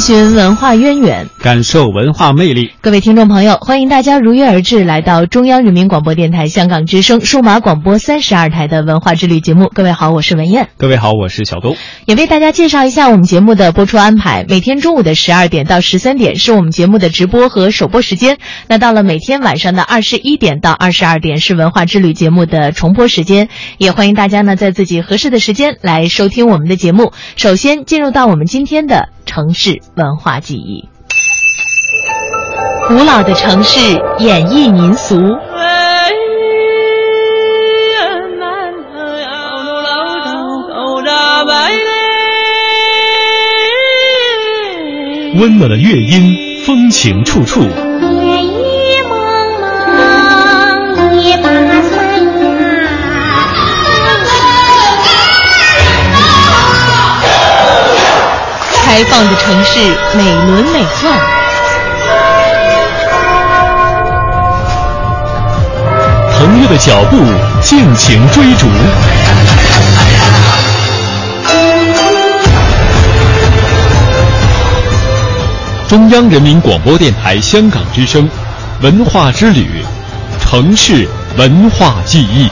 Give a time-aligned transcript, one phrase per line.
[0.00, 2.72] 寻文化渊源，感受文化魅力。
[2.80, 9.70] 各位听众朋友，欢迎大家如约而至，来到中央人民广播电台香港之声数码广播三十二台的文化之旅节目。
[9.74, 10.68] 各位好，我是文燕。
[10.78, 11.76] 各位好，我是小东。
[12.06, 14.46] 也为大家介绍一下我们节目的播出安排。
[14.48, 18.38] 每天中午的十二点到十三点是我们节目的直播和首播时间。
[18.68, 23.48] 那到了每天晚上的二十一点到二十二点是文化之旅节目的重播时间。
[23.76, 27.12] 也欢迎大家呢在自己合适的时间来收听我们的节目。
[27.36, 29.10] 首先进入到我们今天的。
[29.32, 30.88] 城市文化记忆，
[32.88, 33.78] 古老的城市
[34.18, 35.14] 演绎民俗，
[45.38, 47.60] 温暖的乐音，风情处处。
[58.90, 59.78] 开放的城市，
[60.16, 61.06] 美轮美奂。
[66.36, 67.16] 腾跃的脚步，
[67.62, 68.66] 尽情追逐。
[75.88, 78.28] 中央人民广播电台香港之声，
[78.82, 79.84] 文化之旅，
[80.40, 82.50] 城市文化记忆。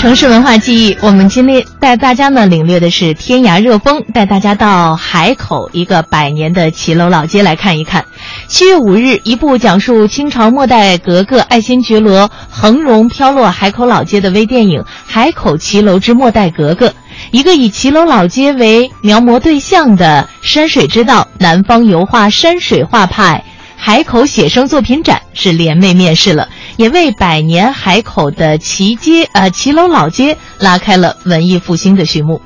[0.00, 8.02] 城市文化记忆，我们今天带大家呢领略的是天涯热风，带大家到海口一个百年的骑楼老街来看一看。
[8.48, 16.88] 七月五日，一部讲述清朝末代格格爱新觉罗横荣飘落海口老街的微电影《海口骑楼之末代格格》，
[17.30, 23.44] 一个以骑楼老街为描摹对象的山水之道南方油画山水画派
[23.76, 26.48] 海口写生作品展是联袂面世了。
[26.80, 32.40] 也为百年海口的骑街呃骑楼老街拉开了文艺复兴的序幕。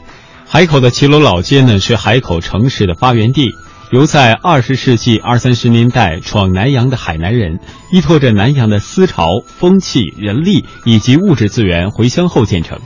[0.44, 3.52] 海口的骑楼老街呢，是海口城市的发源地，
[3.92, 7.60] 由在二十世纪二三十年代闯南洋的海南人，
[7.92, 12.80] 依托着南洋的思潮、风气、人力以及物质资源回乡后建成。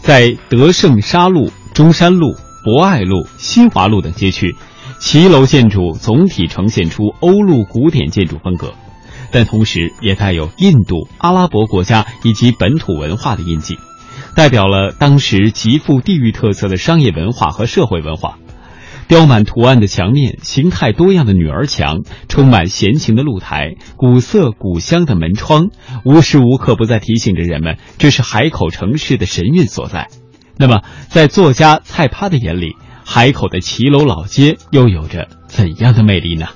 [0.00, 2.34] 在德胜沙路、中山路、
[2.64, 4.56] 博爱路、新华路等街区，
[4.98, 8.72] 骑楼建筑总体呈现出欧陆古典建筑风格。
[9.30, 13.78] 但同时也带有印度、阿拉伯国家以及本土文化的印记，
[14.34, 18.38] 代表了当时极富地域特色的商业文化和社会文化。
[19.08, 25.68] 雕满图案的墙面，形态多样的女儿墙，充满闲情的露台，古色古香的门窗，
[26.04, 30.08] 无时无刻不在提醒着人们，这是海口城市的神韵所在。
[30.58, 36.48] 那么，在作家蔡趴的眼里，海口的骑楼老街又有着怎样的魅力呢？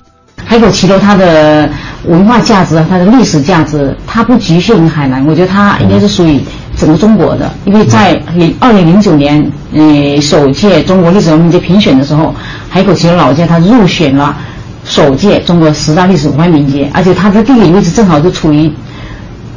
[0.45, 1.69] 海口骑楼它的
[2.05, 6.41] 文化价值啊，它的历史价值，它不局限于海南，我觉得它应该是属于
[6.75, 7.49] 整个中国的。
[7.63, 12.35] 因为在零二零零九年，呃，首届中国历史文明节评选的时候，
[12.69, 14.35] 海口骑楼老街它入选了
[14.83, 18.69] 首届中国十大历史文化名街，而且它的地理位置正好是处于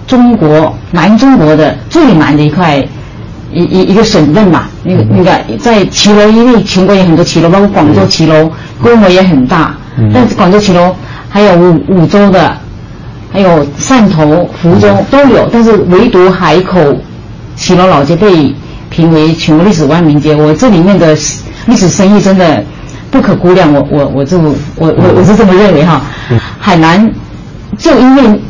[0.07, 2.77] 中国南中国的最南的一块
[3.53, 4.65] 一一一个省份嘛。
[4.85, 9.75] 那个那个在骑楼，因为全国有很多骑楼，包括广州骑楼，规模也很大。
[10.13, 10.95] 但广州骑楼
[11.29, 12.57] 还有五五州的，
[13.33, 16.79] 还有汕头、福州都有，但是唯独海口
[17.55, 18.55] 骑楼老街被
[18.91, 20.35] 评为全国历史文化名街。
[20.35, 21.17] 我这里面的
[21.67, 22.65] 历史生意真的
[23.11, 26.03] 不可估量，我我我就我我我是这么认为哈。
[26.59, 27.09] 海南
[27.79, 28.41] 就因为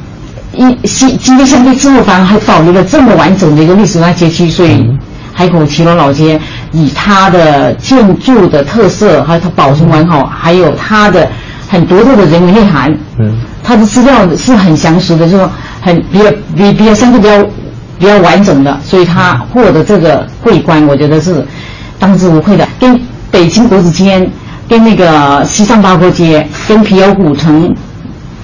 [0.55, 4.87] 一西今天相对这么繁还保留了这么完整的一个历史文化街区，所以
[5.33, 6.41] 海口骑楼老街。
[6.77, 11.31] 以它的建筑的特色，还有它保存完好，还有它的
[11.69, 15.49] 很独特的人文内涵，嗯，他的资料是很详实的，就是
[15.81, 16.25] 很比较
[16.57, 17.43] 比比较相对比较
[17.99, 21.45] 比较完整的，所以他获得这个桂冠，我觉得是
[21.99, 22.69] 当之无愧的。
[22.79, 23.01] 跟
[23.31, 24.31] 北京国子监、
[24.69, 27.75] 跟那个西藏八廓街、跟皮尤古城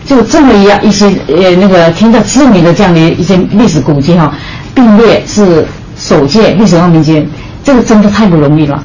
[0.05, 4.33] 就这么一样一些呃那个听着知名的这样的一些历史古迹哈，
[4.75, 7.27] 并列是首届历史文化名街，
[7.63, 8.83] 这个真的太不容易了。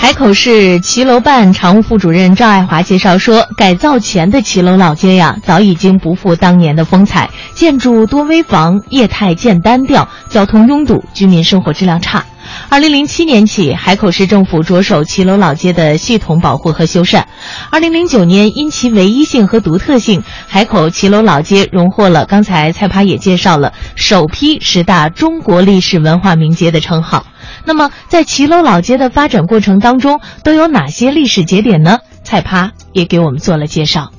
[0.00, 12.24] 海口市骑楼办常务副主任赵爱华介绍说，改造前的骑楼老街呀，早已经不复当年的风采，建筑多危房，业态渐单调，交通拥堵，居民生活质量差。
[12.68, 17.24] 二零零七年起，海口市政府着手骑楼老街的系统保护和修缮。
[17.70, 27.26] 二零零九年，因其唯一性和独特性，海口骑楼老街荣获了刚才蔡趴也介绍了首批十大中国历史文化名街的称号。
[27.64, 31.98] 那么，在骑楼老街的发展过程当中，都有哪些历史节点呢？
[32.22, 34.10] 蔡趴也给我们做了介绍。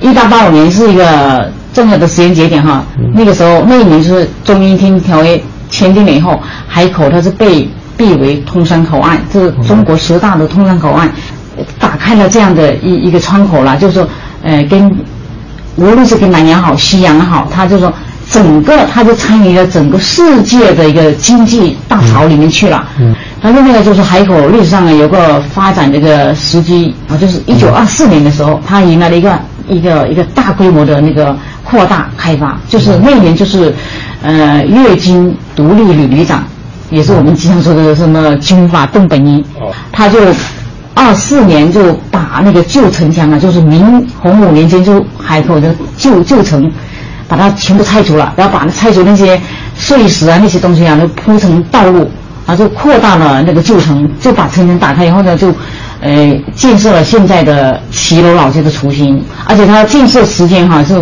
[0.00, 2.84] 一八八五年是一个重要的时间节点哈，
[3.14, 5.40] 那个时候那一年是中英厅条约
[5.72, 11.10] 签订了以后，海口它是被辟为通商口岸，这是中国十大的通商口岸，
[11.80, 14.08] 打开了这样的一一个窗口了，就是说，
[14.44, 14.88] 呃，跟
[15.74, 17.92] 无论是跟南洋好、西洋好，它就说。
[18.30, 22.82] 整个，他就参与了整个世界的一个经济大潮里面去了。
[22.98, 29.38] 嗯，然后那个就是海口历史上呢有个发展的一个时机啊，就是一九二四年的时候，他迎来了一个
[29.68, 33.74] 一个一个大规模的那个扩大开发，就是那年就是，
[34.22, 36.44] 呃，粤军独立旅旅长，
[36.90, 39.44] 也是我们经常说的什么军阀邓本一，
[39.90, 40.18] 他就
[40.94, 46.70] 二四年就把那个旧城墙啊，就是明洪武年间就海口的旧旧城。
[47.28, 49.40] 把它全部拆除了，然后把那拆除那些
[49.74, 52.00] 碎石啊那些东西啊，都铺成道路，
[52.46, 55.50] 然后就扩大了那个旧城，就把城墙打开以后呢，就，
[56.02, 59.22] 呃，建设了现在的骑楼老街的雏形。
[59.46, 60.94] 而且它建设时间哈是，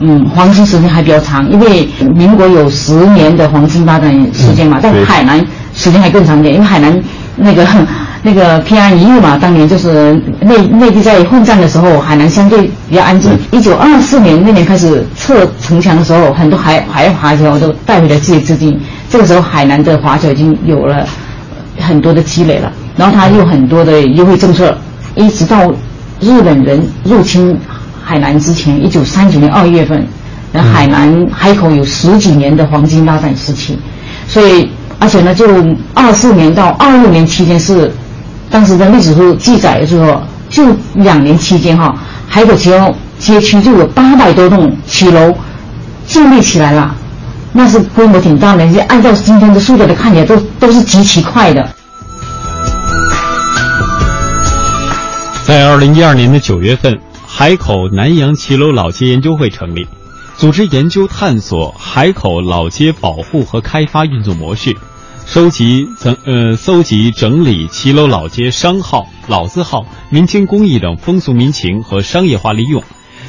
[0.00, 5.38] 嗯，黄金时间还比较长，因为民国有十年的黄金发展时间嘛，但海南
[5.74, 7.00] 时间还更长一点，因为海南
[7.36, 7.64] 那个。
[8.22, 10.12] 那个平安一日嘛，当年就是
[10.42, 13.30] 内内地在混战的时候，海南相对比较安静。
[13.50, 18.78] 一九二四年那年开始撤城墙的时候，很多海海华侨都带回了自己资金。
[19.08, 21.02] 这个时候，海南的华侨已经有了
[21.78, 22.70] 很多的积累了。
[22.96, 24.76] 然后他有很多的优惠政策，
[25.14, 25.72] 一直到
[26.20, 27.58] 日本人入侵
[28.04, 30.06] 海南之前，一九三九年二月份，
[30.52, 33.78] 那海南海口有十几年的黄金发展时期。
[34.26, 35.46] 所以，而且呢，就
[35.94, 37.90] 二四年到二六年期间是。
[38.52, 40.64] 当时的历史书记载的时候，就
[40.94, 41.94] 两年期间哈，
[42.26, 45.32] 海口骑楼街区就有八百多栋骑楼
[46.04, 46.92] 建立起来了，
[47.52, 48.64] 那是规模挺大的。
[48.88, 51.64] 按照今天的速度来看起来，都都是极其快的。
[55.50, 59.84] 在二零一二年的九月份，海口南洋骑楼老街研究会成立，
[60.36, 64.76] 组织研究探索海口老街保护和开发运作模式。
[65.26, 72.80] 收集整呃搜集整理骑楼老街商号、老字号、民间工艺等风俗民情和商业化利用，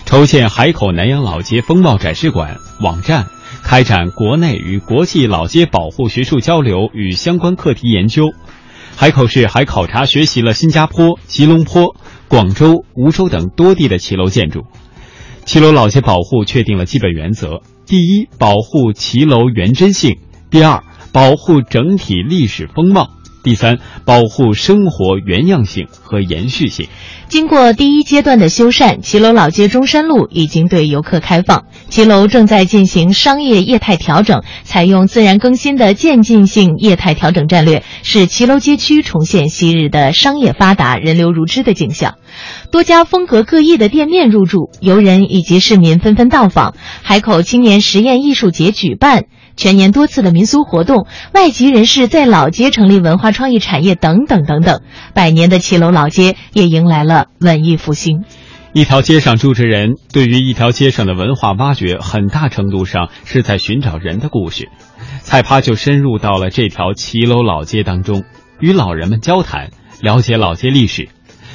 [0.06, 3.25] 筹建海口南洋老街风貌展示馆网站，
[3.63, 8.31] 开展国内与国际老街保护学术交流与相关课题研究。
[8.95, 11.95] 海口市还考察学习了新加坡、吉隆坡、
[12.27, 14.61] 广州、梧州等多地的骑楼建筑。
[15.45, 20.13] 骑楼老街保护确定了基本原则：第一，保护骑楼原真性；
[20.49, 20.83] 第二。
[21.13, 23.09] 保护整体历史风貌。
[23.43, 26.88] 第三，保护生活原样性和延续性。
[27.27, 31.65] 经过第一阶段的修缮，骑楼老街中山路已经对游客开放。
[31.88, 42.15] 骑楼正在进行商业业态调整，采用自然更新的渐进性业态调整战略，使骑楼街区重现昔日的商业发达、人流如织的景象。
[42.69, 46.75] 多家风格各异的店面入驻，游人以及市民纷纷到访。
[47.01, 49.25] 海口青年实验艺术节举办。
[49.55, 54.81] 全年多次的民俗活动，外籍人士在老街成立文化创意产业等等等等，
[55.13, 58.24] 百年的骑楼老街也迎来了文艺复兴。
[58.74, 64.70] 一条街上住着人，对于一条街上的文化挖掘，很大程度上是在寻找人的故事。
[65.20, 68.24] 蔡趴就深入到了这条骑楼老街当中，
[68.62, 71.10] 与老人们交谈，了解老街历史。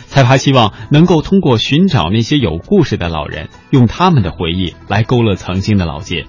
[0.08, 6.26] 蔡趴希望能够通过寻找那些有故事的老人，用他们的回忆来勾勒曾经的老街。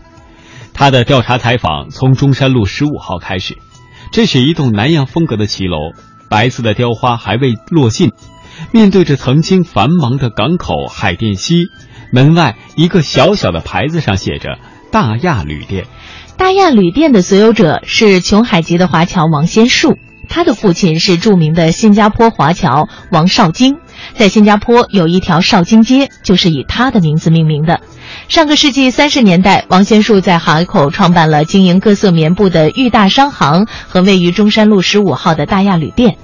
[0.78, 3.58] 他的调查采访从中山路十五号开始，
[4.12, 5.78] 这是一栋南洋风格的骑楼，
[6.30, 8.12] 白色的雕花还未落尽。
[8.72, 11.66] 面对着曾经繁忙的港口海淀西，
[12.14, 14.60] 门外一个小小的牌子上写着
[14.92, 15.88] “大亚旅店”。
[16.38, 19.98] 大亚旅店的所有者是琼海籍的华侨王先树，
[20.30, 23.78] 他的父亲是著名的新加坡华侨王少京，
[24.16, 27.80] 在新加坡有一条少京街，就是以他的名字命名的。
[28.28, 36.18] 上个世纪三十年代，王先树在海口创办了经营各色棉布的裕大商行和位于中山路十五号的大亚旅店。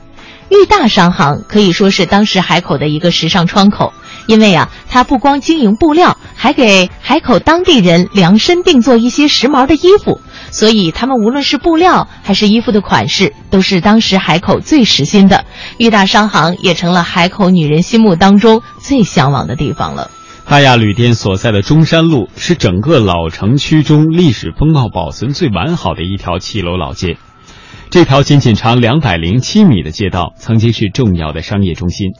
[0.49, 3.91] 裕大商行可以说是当时海口的一个时尚窗口，
[4.27, 10.19] 因为啊，它不光经营布料，还给海口当地人量身定做一些时髦的衣服，
[10.53, 15.43] 所以他们无论是布料还是衣服的款式，都是当时海口最时兴的。
[15.77, 20.09] 裕大商行也成了海口女人心目当中最向往的地方了。
[20.45, 27.17] 大亚旅店所在的中山路是整个老城区中历史风貌保存最完好的一条骑楼老街。
[27.89, 32.11] 这条仅仅长两百零七米的街道，曾经是重要的商业中心，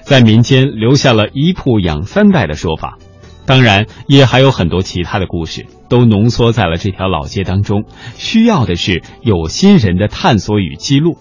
[0.00, 2.98] 在民间留下了一铺养三代的说法。
[3.48, 7.84] 当然，也还有很多其他的故事，都浓缩在了这条老街当中。
[8.14, 11.16] 需要的是有心人的探索与记录。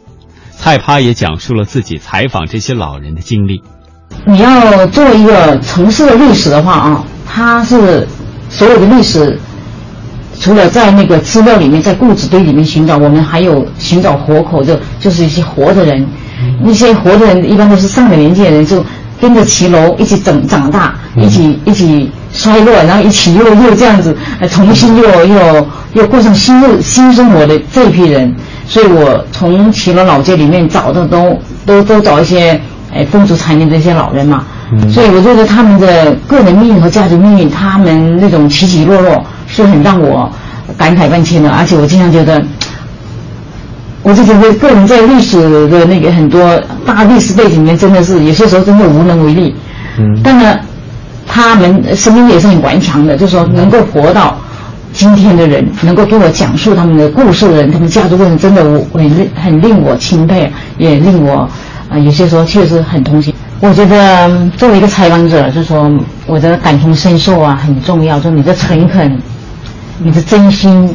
[0.51, 3.61] 蔡趴也讲述了自己采访这些老人的经历。
[4.25, 8.05] 你要做一个城市的历史的话啊，它是
[8.49, 9.39] 所有的历史，
[10.37, 16.05] 除了在那个资料里面，在故纸堆里面寻找，我们还有寻找活口，就就是一些活的人。
[16.61, 18.83] 那些活的人一般都是上了年纪的人，就
[19.21, 24.15] 跟着骑楼一起长长大，一起一起衰落，然后一起又又这样子，
[24.49, 28.35] 重新又又又过上新日新生活的这一批人。
[28.67, 32.59] 所以我从骑楼老街里面找的都都都找一些。
[32.89, 34.45] 哎，风烛残年的一些老人嘛，
[34.89, 40.31] 所以我觉得他们的个人命运和家族命运，他们那种起起落落，是很让我
[40.77, 41.49] 感慨万千的。
[41.49, 42.41] 而且我经常觉得，
[44.07, 49.53] 我就觉得个人在历史的那个很多大历史背景里面，真的是有些时候真的无能为力。
[49.99, 50.17] 嗯。
[50.23, 50.57] 但呢，
[51.27, 54.37] 他们生命力也是很顽强的，就是说能够活到
[54.93, 61.45] 今天的人，能够给我讲述他们的故事的人，他们家族的人，真的我很很令我钦佩，也令我。
[61.89, 63.33] 啊，有些时候确实很同情。
[63.59, 65.91] 我觉得作为一个采访者，就说
[66.25, 68.17] 我的感同身受啊很重要。
[68.21, 69.19] 就你的诚恳、
[69.99, 70.89] 你的真心，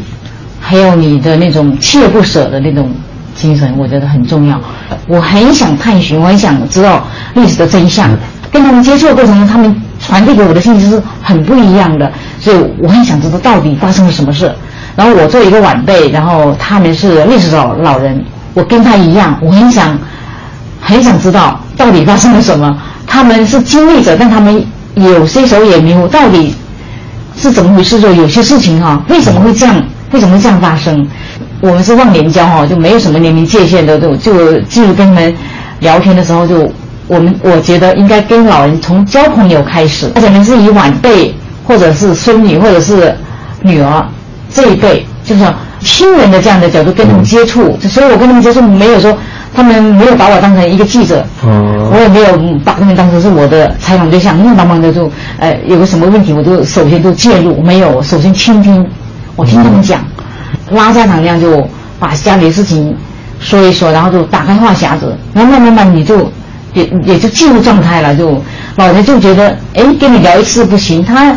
[0.61, 2.90] 还有你的那种锲而不舍的那种
[3.34, 4.60] 精神，我觉得很重要。
[5.06, 8.10] 我很想探寻，我很想知道历史的真相。
[8.50, 14.54] 跟他们接触的过程中，他们传递给我的信息是很不一样的，所以我很想知道到底发生了什么事。
[14.94, 18.22] 然后我作为一个晚辈，然后他们是历史老老人，
[18.54, 19.98] 我跟他一样，我很想。
[20.84, 22.76] 很想知道到底发生了什么。
[23.06, 26.52] 他们是经历者，但他们有些时候也迷糊，到底
[27.36, 28.00] 是怎么回事？
[28.00, 29.80] 就有些事情哈，为什么会这样？
[30.10, 31.06] 为什么会这样发生？
[31.62, 35.35] 我们是忘年交哈，就没有什么年龄界限的，就就就跟他们
[35.78, 36.71] 聊天的时候，就
[37.07, 43.16] 我们我觉得应该跟老人从交朋友开始，而且们是以晚辈或者是孙女或者是
[43.62, 44.04] 女儿
[44.52, 47.78] 这一辈，就是说亲人的这样的角度跟他们接触。
[47.88, 49.16] 所以我跟他们接触没有说。
[49.54, 58.83] 他们没有把我当成一个记者，我也没有把他们当成是我的采访对象，硬邦邦的就，呃，有个什么问题我就首先就介入，没有，首先倾听，
[59.37, 60.00] 我听他们讲，
[60.71, 61.66] 拉家常那样就
[61.99, 62.97] 把家里的事情
[63.40, 66.30] 说一说，然后就打开话匣子，然后慢慢慢你就
[66.75, 68.42] 也也就进入状态了，就
[68.76, 71.37] 老人就觉得，哎，跟你聊一次不行，他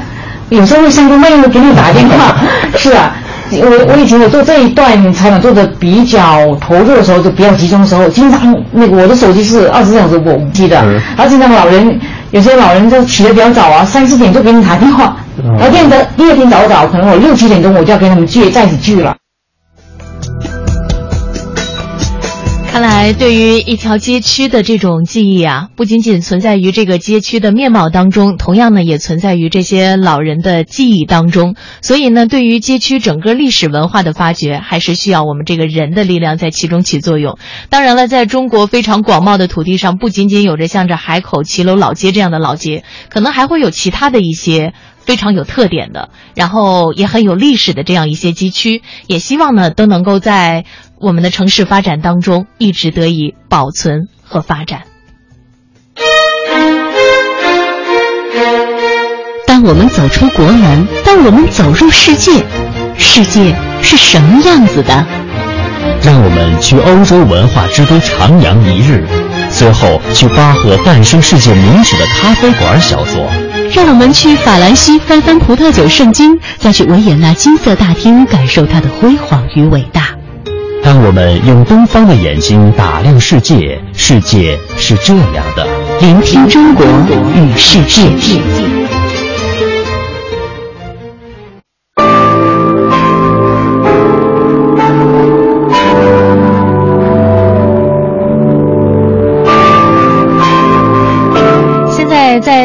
[0.50, 2.36] 有时候会三更半夜给你打电话，
[2.78, 3.16] 是啊。
[3.52, 10.84] 我我以前我做这一段采访做的比较投入的时候，就比较集中的时候，经常那个我的手机是二十四小时我机的，
[11.16, 12.00] 然后经常老人
[12.32, 19.18] 有些老人就起得比较早啊，三四点就给你打电话，然后第二天第二天早早可能我六七点钟我就要跟他们聚在一起聚了。
[22.72, 31.56] 看来，对于一条街区的这种记忆啊，不仅仅存在于这个街区的面貌当中，同样呢，也存在于这些老人的记忆当中。
[31.82, 37.38] 所以呢，对于街区整个历史文化的发掘，还是需要我们这个人的力量在其中起作用。
[37.70, 44.74] 当然了，在中国非常广袤的土地上，不仅仅有着像这海口骑楼老街这样的老街，可能还会有其他的一些
[45.06, 48.82] 非常有特点的，然后也很有历史的这样一些街区。
[49.08, 50.66] 也希望呢，都能够在。
[50.98, 54.84] 我们的城市发展当中一直得以保存和发展。
[59.46, 62.32] 当我们走出国门，当我们走入世界，
[62.98, 65.06] 世界是什么样子的？
[66.02, 69.06] 让我们去欧洲文化之都徜徉一日，
[69.52, 73.55] 随后去巴赫诞生世界名曲的咖啡馆小坐。
[73.72, 80.10] 让我们去法兰西翻翻葡萄酒圣经，再去维也纳金色大厅感受它的辉煌与伟大。
[80.84, 85.68] 当我们用东方的眼睛打量世界，世界是这样的。
[86.00, 86.86] 聆听中国
[87.36, 88.65] 与世界。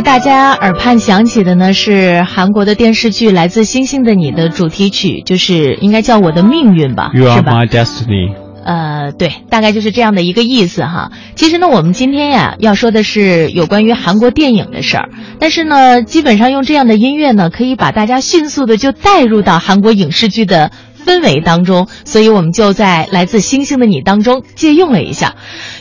[0.01, 8.33] 在大家耳畔响起的呢，是韩国的电视剧《来自星星的你》的主题曲，就是应该叫《我的命运》吧？You are my destiny。
[8.65, 11.13] 呃，对，大概就是这样的一个意思哈。
[11.35, 20.71] 其实呢，我们今天呀要说的是有关于韩国电影的事儿，但是呢，基本上用这样的音乐呢，可以把大家迅速的就带入到韩国影视剧的。
[21.07, 25.35] 氛围当中，所以我们就在《来自星星的你》当中借用了一下。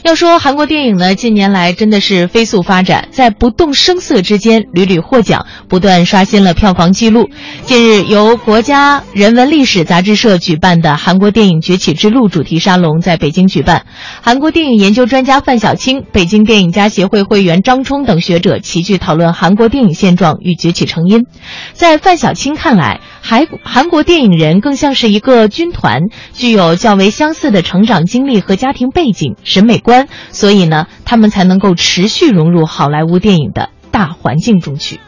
[0.03, 7.29] 要说韩国电影呢，近年来真的是飞速发展，在不动声色之间屡屡获奖，不断刷新了票房纪录。
[7.65, 13.85] 近日，由国家人文历史杂志社举办的韩国电影崛起之路主题沙龙在北京举办，
[14.21, 21.25] 韩国电影研究专家范小青、北京电影家协会会员张冲等学者齐聚讨论韩国电影现状与崛起成因。
[21.73, 34.99] 在范小青看来，韩韩国电影人更像是一个军团，具有较为相似的成长经历和家庭背景、审美观，所以呢，他们才能够持续融入好莱坞电影的大环境中去。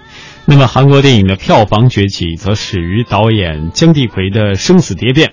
[0.45, 5.29] 那么，韩国电影的票房崛起，则始于导演姜帝奎的《生死蝶变》。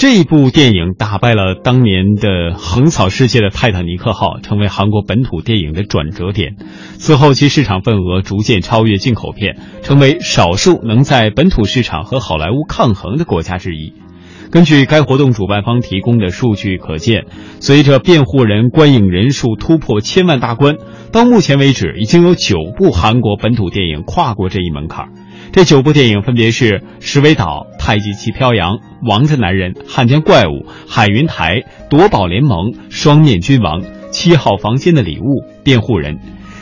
[0.00, 6.56] 这一部电影打败了当年的横扫世界的泰坦尼克号，成为韩国本土电影的转折点。
[6.96, 13.92] 此后，其市场份额逐渐超越进口片，成为少数能在本土市场和好莱坞抗衡的国家之一。
[14.50, 17.26] 根据该活动主办方提供的数据可见，
[17.60, 20.76] 随着《辩护人》观影人数突破千万大关，
[21.12, 25.10] 到目前为止，已经有九部韩国本土电影跨过这一门槛。
[25.52, 31.56] 这九部电影分别是《石尾岛》《太极旗飘扬》《王的男人》《汉江怪物》《海云台》
[31.88, 33.80] 《夺宝联盟》《双面君王》
[34.10, 35.22] 《七号房间的礼物》
[35.64, 36.14] 《辩护人》。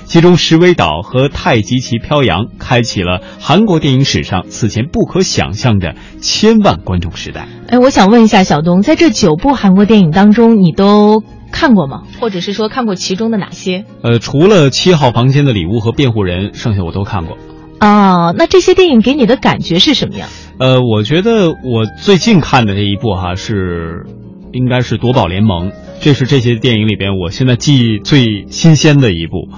[0.06, 7.46] 其中，《石尾岛》和《太极旗飘扬》开启了韩国电影史上此前不可想象的千万观众时代。
[7.68, 12.04] 哎，我想问一下小东，在这九部韩国电影当中，你都看过吗？
[12.20, 13.84] 或者是说看过其中的哪些？
[14.02, 17.36] 呃，除了《七号房间的礼物》和《辩护人》，剩下我都看过。
[17.80, 20.28] 哦，那这些电影给你的感觉是什么样？
[20.58, 24.06] 呃，我觉得我最近看的这一部哈是，
[24.52, 25.70] 应该是《夺宝联盟》，
[26.00, 29.48] 这是这些电影里边我现在记忆最新鲜的一部，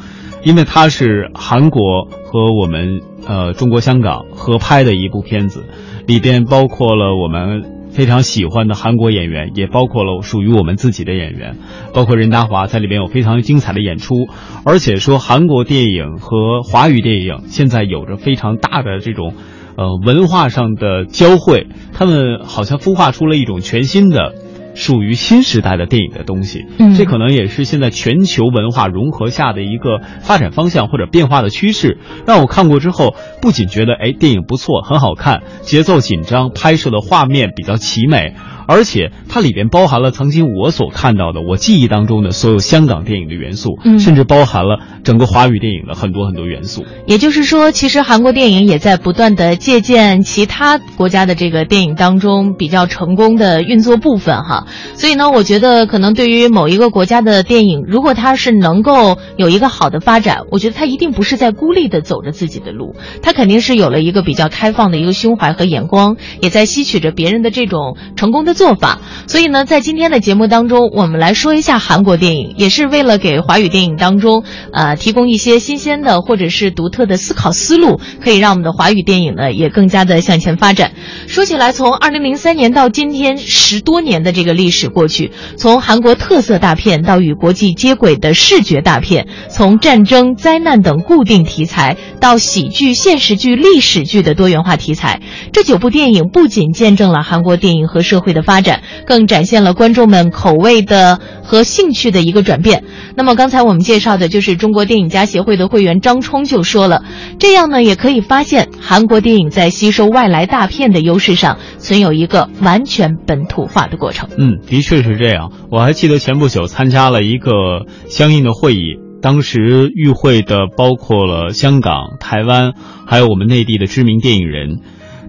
[0.43, 5.65] 因为它是韩国和我们呃中国香港合拍的一部片子，
[6.07, 7.80] 里边包括了我们。
[7.93, 11.57] 非常喜欢的韩国演员，也包括了属于我们自己的演员，
[11.93, 14.29] 包括任达华在里面有非常精彩的演出。
[14.65, 19.35] 而且说韩国电影和华语电影现在有着非常大的这种，
[19.77, 24.35] 呃文化上的交汇，他们好像孵化出了一种全新的。
[24.75, 31.99] 属于新时代的电影的东西，嗯，这可能也是现在全球文化融合下的一个发展方向或者变化的趋势。
[32.27, 38.35] 让我看过之后，不仅觉得哎电影不错，很好看，节奏紧张，拍摄的画面比较奇美。
[38.71, 46.85] 而且它里边包含了曾经我所看到的、我记忆当中的所有香港电影的元素，嗯，甚至包含了整个华语电影的很多很多元素。
[47.05, 54.69] 也就是说，其实韩国电影也在不断的借鉴其他国家的这个电影当中比较成功的运作部分，哈。
[54.95, 68.55] 所以呢，我觉得可能对于某一个国家的电影，如果它是能够有一个好的发展，我觉得它一定不是在孤立的走着自己的路，它肯定是有了一个比较开放的一个胸怀和眼光，也在吸取着别人的这种成功的。
[68.61, 80.93] 做法，所以呢，在今天的节目当中，我们来说一下韩国电影，也是为了给华语电影当中，呃，提供一些新鲜的或者是独特的思考思路，可以让我们的华语电影呢也更加的向前发展。
[81.27, 95.23] 说起来，从二零零三年到今天十多年的这个历史过去，从韩国特色大片到与国际接轨的视觉大片，从战争、灾难等固定题材到喜剧、现实剧、历史剧的多元化题材，
[95.55, 98.50] 这九部电影不仅见证了韩国电影和社会的。
[98.51, 102.83] 发展更展现了观众们口味的和兴趣的一个转变。
[103.15, 107.05] 那么刚才我们介绍的就是中国电影家协会的会员张冲就说了，
[107.39, 114.29] 这样呢也可以发现韩国电影在吸收外来大片的优势上存有一个完全本土化的过程。
[114.37, 115.53] 嗯，的确是这样。
[115.71, 122.73] 我还记得前不久参加了一个相应的会议，当时与会的包括了香港、台湾，
[123.07, 124.81] 还有我们内地的知名电影人。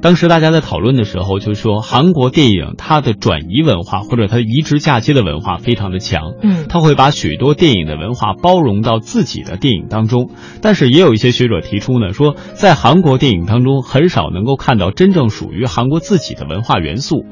[0.01, 10.31] 当时大家在讨论的时候，就说韩国电影它的转移文化或者它移植嫁接的文化非常的强，嗯，它会把许多电影的文化包容到自己的电影当中。
[10.61, 17.25] 但是也有一些学者提出呢，说在韩国电影当中很少能够看到真正属于韩国自己的文化元素。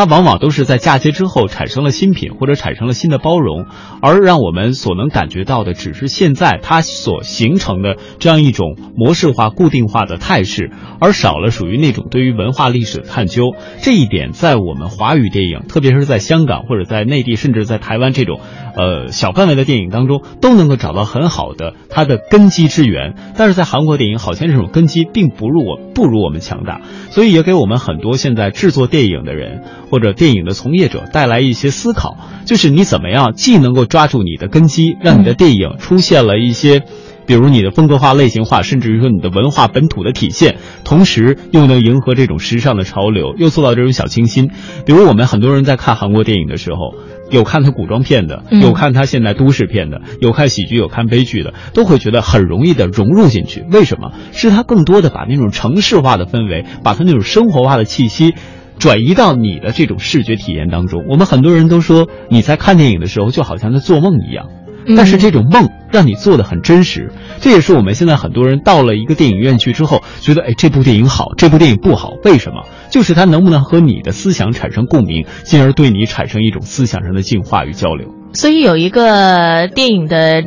[0.00, 3.66] 它往往都是在嫁接之后产生了新品或者产生了新的包容，
[4.00, 13.54] 而让我们所能感觉到的只是现在它所形成的这样一种模式化、固定化的态势，而少了属于那种对于文化历史的探究。
[13.82, 18.40] 这一点在我们华语电影，特别是在香港或者在内地，甚至在台湾这种，
[18.74, 23.16] 呃小范围的电影当中，都能够找到很好的它的根基之源。
[23.36, 29.62] 但是在韩国电影，好像这种根基并不如我不如我们强大，所以也给我们很多现在制作电影的人。
[29.90, 36.82] 或者电影的从业者带来一些思考，就是你怎么样既能够抓住你的根基，让你的电影出现了一些。
[37.26, 44.50] 比如你的风格化、类型化，甚至于说你的文化本土的体现，同时又能迎合这种时尚的潮流，又做到这种小清新。
[44.84, 46.92] 比如我们很多人在看韩国电影的时候，
[47.30, 53.64] 有看他古装片的，有看他现代都市片的，有看喜剧，有看悲剧的，都会觉得很容易的融入进去。
[53.70, 54.10] 为什么？
[54.32, 58.34] 是他更多的把那种城市化的氛围，把他那种生活化的气息，
[58.80, 61.04] 转移到你的这种视觉体验当中。
[61.08, 64.48] 我们很多人都说，你在看电影的时候，就好像在做梦一样。
[64.96, 72.64] 但是这种梦让你做的很真实，这也是我们现在很多人到了一个电影院去之后，觉得哎这部电影好，这部电影不好，为什么？
[72.90, 78.08] 就是它能不能和你的思想产生共鸣，进而对你产生一种思想上的进化与交流。
[78.32, 80.42] 所以有一个电影的。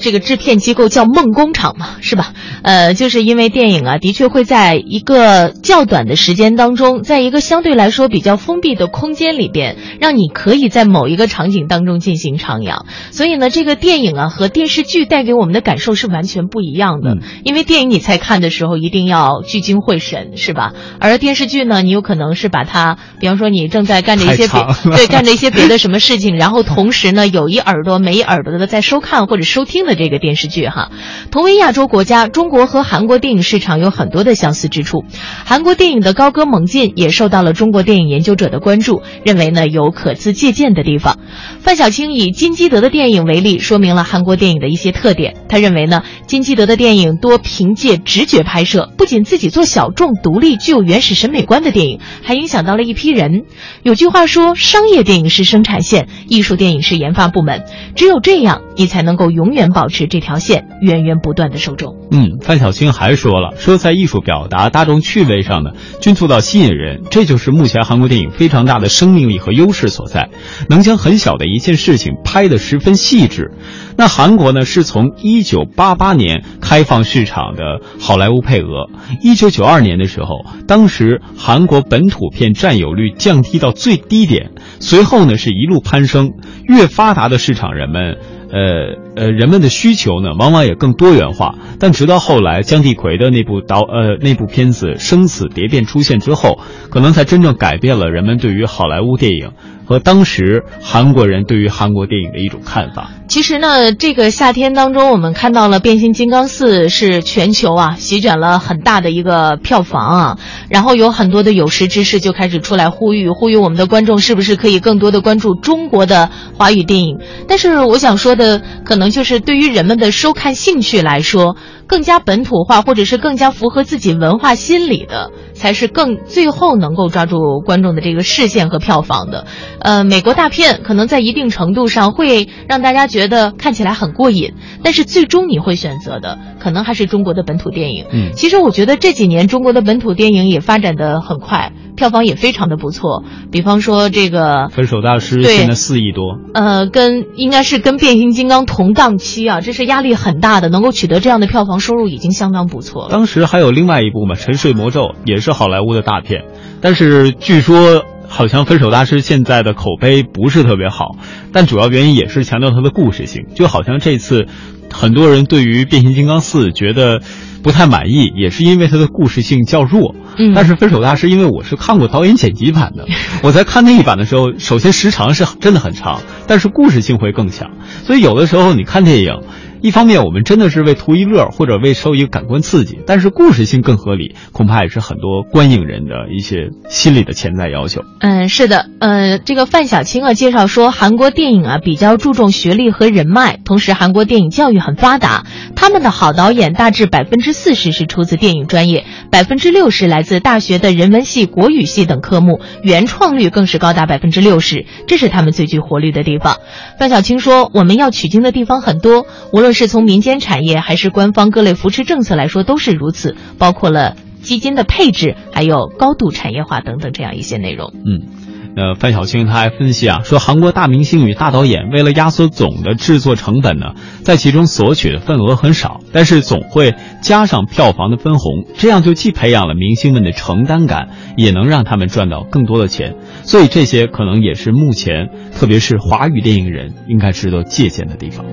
[0.00, 2.32] 这个制片机构叫梦工厂嘛，是吧？
[2.62, 12.84] 呃，就是因为电影啊，的确会在一个较短的时间当中，在一个相对来说比较封闭的空间里边，让你可以在某一个场景当中进行徜徉。
[13.10, 17.18] 所以呢，这个电影啊和电视剧带给我们的感受是完全不一样的。
[17.44, 20.72] 因为电影你在看的时候一定要聚精会神，是吧？
[21.00, 29.80] 而电视剧呢，你有可能是把它，比方说你正在干着一些别对干着一些别的 什么事情，然后同时呢有一耳朵没一耳朵的在收看或者收听。
[29.80, 30.92] 的的这个电视剧哈，
[31.32, 35.04] 同为亚洲国家，中国和韩国电影市场有很多的相似之处。
[35.44, 41.18] 韩国电影的高歌猛进也受到了中国电影研究者的关注，认为呢有可资借鉴的地方。
[41.58, 45.34] 范小青以金基德的电影为例，说明了韩国电影的一些特点。
[45.48, 53.42] 他认为呢，金基德的电影多凭借直觉拍摄，不仅自己做小众、独立、具有原始审美观的电影，还影响到了一批人。
[53.82, 57.64] 有句话说，商业电影是生产线，艺术电影是研发部门，
[57.96, 59.79] 只有这样，你才能够永远保。
[59.80, 61.96] 保持这条线源源不断的受众。
[62.10, 65.70] 嗯，范小青还说了，说在艺术表达、大众趣味上呢，
[66.02, 70.28] 均做到吸引人，这就是目前韩国电影非常大的生命力和优势所在，
[70.68, 73.52] 能将很小的一件事情拍得十分细致。
[73.96, 78.90] 那韩国呢，是从一九八八年开放市场的好莱坞配额，
[79.22, 86.32] 一九九二年的时候，当时韩国本土片占有率降低到最低点，随后呢是一路攀升，
[86.64, 88.18] 越发达的市场，人们。
[88.52, 91.54] 呃呃，人们的需求呢，往往也更多元化。
[91.78, 96.58] 但直到后来姜帝奎的那部导呃那部片子《生死蝶变》出现之后，
[96.90, 99.52] 可能才真正改变了人们对于好莱坞电影。
[99.90, 103.10] 和当时韩国人对于韩国电影的一种看法。
[103.26, 117.18] 其实呢，这个夏天当中，我们看到了《变形金刚四》是全球啊席卷了很大的一个票房啊，然后有很多的有识之士就开始出来呼吁，呼吁我们的观众是不是可以更多的关注中国的华语电影。
[117.48, 121.56] 但是我想说的，可能就是对于人们的收看兴趣来说。
[121.90, 129.44] 更加本土化，或者是更加符合自己文化心理的，才是更最后能够抓住观众的这个视线和票房的。
[129.78, 138.06] 呃，美国大片可能在一定程度上会让大家觉得看起来很过瘾，但是最终你会选择的可能还是中国的本土电影。
[138.10, 141.72] 嗯，其实我觉得这几年中国的本土电影也发展的很快。
[142.00, 153.10] 票房也非常的不错，比方说这个《分手大师》现在四亿多，呃，跟应该是跟变形金刚同档期啊，这是压力很大的，能够取得这样的票房收入已经相当不错了。
[153.10, 156.44] 当时还有另外一部嘛，《沉睡魔咒》也是好莱坞的大片，
[156.80, 161.16] 但是据说好像《分手大师》现在的口碑不是特别好，
[161.52, 164.46] 但主要原因也是强调它的故事性，就好像这次
[164.90, 167.20] 很多人对于《变形金刚四》觉得。
[167.62, 170.14] 不太满意，也是因为它的故事性较弱。
[170.36, 173.06] 嗯，但是《分手大师》，因为我是看过导演剪辑版的，
[173.42, 177.70] 我在看那一版的时候，首先时长是真的很长，但是故事性会更强。
[178.04, 179.40] 所以有的时候你看电影。
[179.82, 188.02] 一方面，我们真的是为图一乐，或者为受一个感官刺激，但是故事性更合理，恐怕也是很多观影人的一些心理的潜在要求。
[188.20, 206.58] 嗯，是的，呃，这个范小青啊介绍说，韩国电影啊比较注重学历和人脉，同时韩国电影教育很发达，他们的好导演大致百分之四十是出自电影专业，百分之六十来自大学的人文系、国语系等科目，原创率更是高达百分之六十，这是他们最具活力的地方。
[206.98, 209.69] 范小青说，我们要取经的地方很多，无论。
[209.72, 217.92] 是从民间产业还是官方各类扶持政策来说，都是如此，包括了基金的配置，还有高度产业化等等这样一些内容。
[217.94, 218.28] 嗯，
[218.76, 233.16] 呃，范晓青他还分析啊，说韩国大明星与大导演为了压缩总的制作成本呢，在其中索取的份额很少，但是总会加上票房的分红，这样就既培养了明星们的承担感，也能让他们赚到更多的钱。
[233.42, 238.46] 所以这些可能也是目前，特别是华语电影人应该值得借鉴的地方。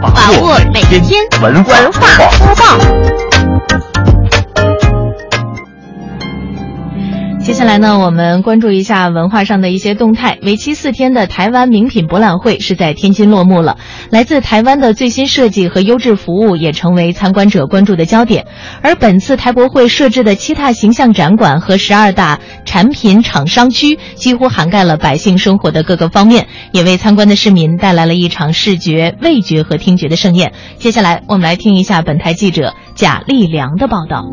[0.00, 1.76] 把握每天文化
[2.38, 3.23] 播报。
[3.68, 4.13] Thank.
[7.44, 10.38] 接下来呢，我们关注一下文化上的一些动态。
[10.40, 13.76] 为期四天的台湾名品博览会是在天津落幕了。
[14.10, 18.46] 来自台湾的最新设计和优质服务也成为参观者关注的焦点。
[18.80, 30.54] 而本次台博会设置的七大形象展馆和十二大产品厂商区，几乎涵盖了百姓生活的各个方面，也为参观的市民带来了一场视觉、味觉和听觉的盛宴。
[30.78, 34.24] 接下来，我们来听一下本台记者贾立良的报道。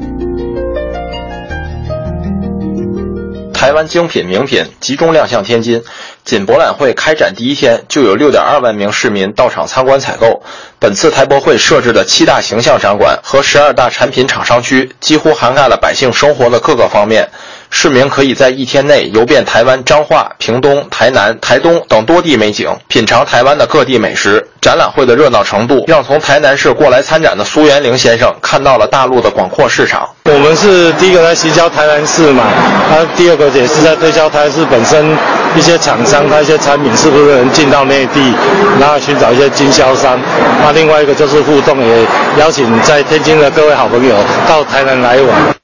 [3.61, 5.83] 台湾精品名品集中亮相天津，
[6.25, 10.41] 仅博览会开展第一天就有六点二万名市民到场参观采购。
[10.79, 17.29] 本次台博会设置的七大形象展馆和十二大产品厂商区，几乎涵盖了百姓生活的各个方面。
[17.73, 24.45] 市民可以在一天内游遍台湾彰化、屏东、台南、台东等多地美景，品尝台湾的各地美食。
[24.61, 30.07] 展览会的热闹程度，让从台南市过来参展的苏元玲先生看到了大陆的广阔市场。
[30.25, 32.43] 我们是第一个来行销台南市嘛，
[32.91, 35.17] 那第二个也是在推销台南市本身
[35.55, 38.31] 一些厂商，他一些产品是不是能进到内地，
[38.79, 40.19] 然后寻找一些经销商。
[40.61, 42.05] 那另外一个就是互动，也
[42.37, 44.15] 邀请在天津的各位好朋友
[44.47, 45.60] 到台南来玩。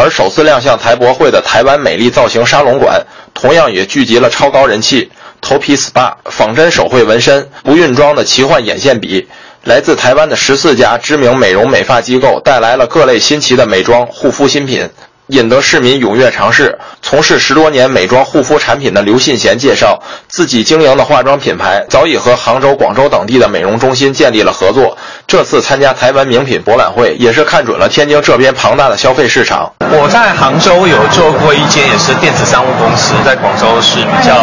[0.00, 5.10] 而首次亮相台博会的台湾美丽造型沙龙馆，同样也聚集了超高人气。
[5.42, 9.28] 头皮 SPA、仿真手绘纹身、不晕妆的奇幻眼线笔，
[9.64, 14.88] 来自台湾的十四家知名美容美发机构带来了各类新奇的美妆护肤新品。
[15.30, 16.78] 引得市民踊跃尝试。
[17.02, 24.96] 从事十多年美妆护肤产品的刘信贤介绍，自己经营的化妆品牌早已和杭州、广州等地的美容中心建立了合作。
[25.26, 29.70] 这次参加台湾名品博览会，也是看准了天津这边庞大的消费市场。
[29.92, 34.34] 我在杭州有做过一间也是电子商务公司，在广州是比较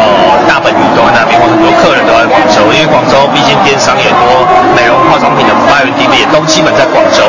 [0.47, 4.43] 大本营都在那边，我很多客人都在广州，因为广州毕竟电商也多，
[4.75, 7.23] 美容化妆品的发源地也都基本在广州。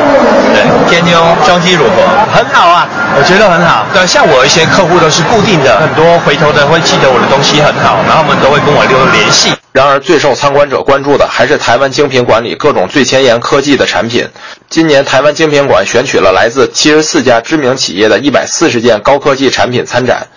[0.51, 2.03] 对，天津装机如何？
[2.33, 3.48] 很好啊，我觉得。
[3.49, 9.51] 很好，对，像我一些客户都是固定的，很多回头的会记得我的东西很好，然后他们都会跟我留联系。
[9.71, 14.27] 然而，最受参观者关注的还是台湾精品馆里各种最前沿科技的产品。
[14.69, 20.27] 今年台湾精品馆选取了来自七十四家知名企业的一百四十件高科技产品参展。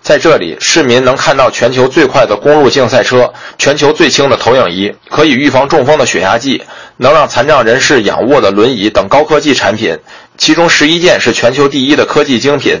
[0.00, 6.60] 在这里，市民能看到全球最快的公路竞赛车、全球最轻的投影仪、可以预防中风的血压计、
[6.96, 9.96] 能让残障人士仰卧的轮椅等高科技产品。
[10.38, 12.80] 其中十一件是全球第一的科技精品。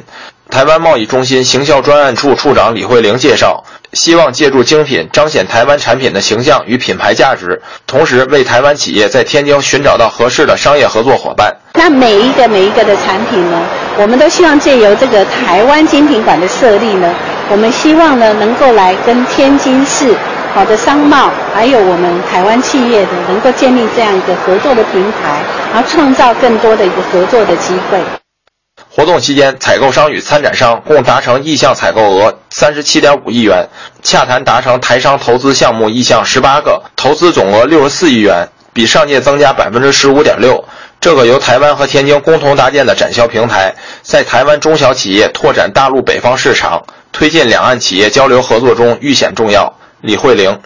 [0.50, 11.50] 台湾贸易中心行销专案处处长李慧玲介绍，希望借助精品彰显台湾产品的形象与品牌价值，同时为台湾企业在天津寻找到合适的商业合作伙伴。
[11.72, 13.62] 那每一个每一个的产品呢，
[13.96, 17.14] 我们都希望借由这个台湾精品馆的设立呢，
[17.50, 20.14] 我们希望呢能够来跟天津市
[20.54, 25.40] 好的商贸，还有我们台湾企业的，能够建立这样一个合作的平台，
[25.72, 27.98] 然后创造更多的一个合作的机会。
[28.94, 33.66] 活动期间，采购商与参展商共达成意向采购额三十七点五亿元，
[34.02, 40.62] 洽谈达成台商投资项目意向十八个，投资总额六十四亿元，比上届增加百分之十五点六。
[41.00, 49.74] 这个由台湾和天津共同搭建的展销平台，在台湾中小企业拓展大陆北方市场、推进两岸企业交流合作中愈显重要。
[50.02, 50.56] 李慧玲。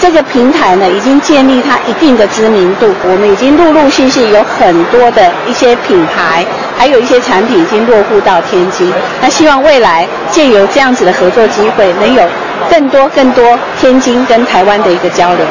[0.00, 2.92] 这个平台呢，已经建立它一定的知名度。
[3.04, 6.44] 我们已经陆陆续续有很多的一些品牌，
[6.76, 8.92] 还有一些产品已经落户到天津。
[9.22, 12.28] 那希望未来借由这样子的合作机会，能有
[12.68, 15.46] 更多更多天津跟台湾的一个交流。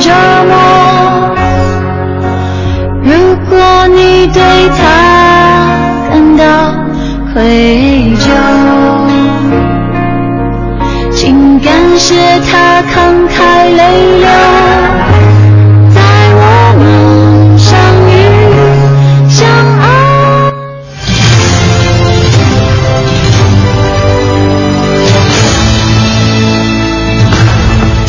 [0.00, 0.10] 折
[0.48, 1.34] 磨
[3.02, 3.10] 如
[3.48, 4.42] 果你对
[4.78, 4.82] 他
[6.10, 6.44] 感到
[7.32, 8.28] 愧疚
[11.10, 14.57] 请感谢他慷慨泪流。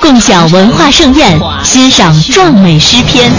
[0.00, 3.30] 共享文化盛宴，欣赏壮美诗篇。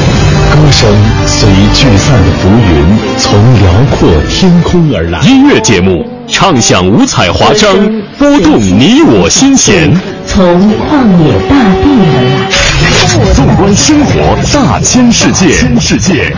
[0.51, 0.89] 歌声
[1.25, 5.19] 随聚散的浮云，从辽阔天空而来。
[5.21, 7.75] 音乐节目，畅享五彩华章，
[8.17, 9.93] 拨动你我心弦。
[10.25, 13.33] 从旷野大地而来。
[13.33, 15.53] 纵观生活大千世界。
[15.79, 16.35] 世界。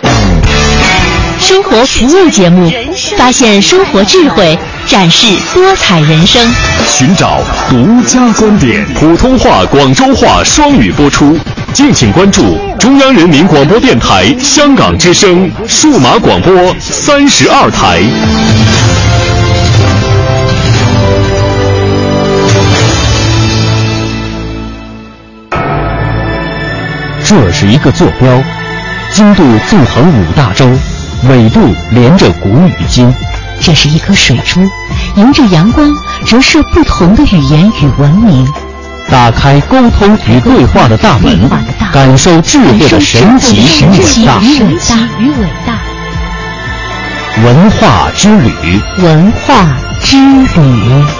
[1.38, 2.70] 生活服务节目，
[3.16, 4.58] 发现生活智慧。
[4.90, 6.44] 展示多彩人生，
[6.88, 8.84] 寻找独家观点。
[8.96, 11.38] 普通话、广州话双语播出，
[11.72, 18.02] 敬请关注中央人民广播电台香港之声数码广播三十二台。
[27.24, 28.42] 这是一个坐标，
[29.14, 30.68] 经度纵横五大洲，
[31.28, 31.60] 纬度
[31.92, 33.08] 连着古与今。
[33.62, 34.58] 这是一颗水珠，
[35.16, 35.90] 迎着阳光
[36.24, 38.46] 折射不同的语言与文明，
[39.10, 41.50] 打开沟通与对话的大门，
[41.92, 45.78] 感受智慧的神奇与伟大。
[47.42, 49.66] 文化之旅，文化
[50.00, 51.19] 之旅。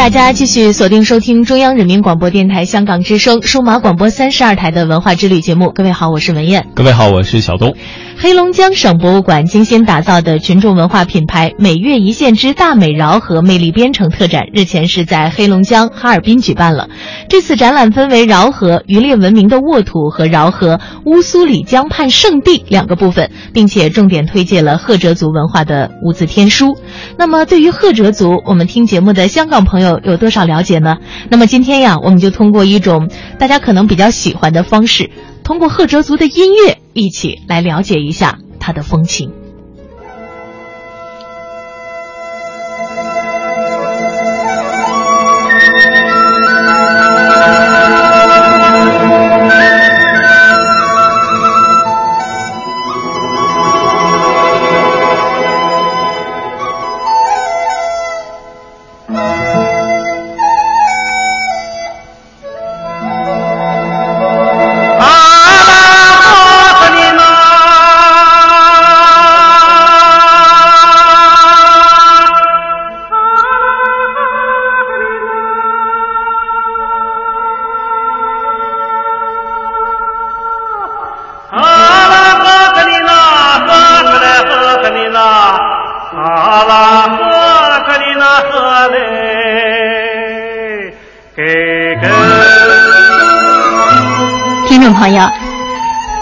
[0.00, 5.72] 大家继续锁定收听中央人民广播电台香港之声数码广播三十二台的文化之旅节目。
[5.72, 6.68] 各位好，我是文艳。
[6.74, 7.76] 各位好，我是小东。
[8.22, 16.90] 黑龙江省博物馆精心打造的群众文化品牌“每月一线之大美饶河魅力编程”特展，日前是在黑龙江哈尔滨举办了。
[17.30, 26.76] 这次展览分为饶河渔猎文明的沃土和饶河乌苏里江畔圣地两个部分，并且重点推介了赫哲族文化的无字天书。
[27.16, 30.98] 那么，对于赫哲族，我们听节目的香港朋友有多少了解呢？
[31.30, 35.08] 那么今天呀，我们就通过一种大家可能比较喜欢的方式。
[35.50, 39.32] 通过赫哲族的音乐，一起来了解一下它的风情。